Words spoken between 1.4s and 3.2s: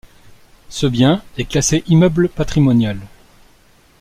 classé immeuble patrimonial.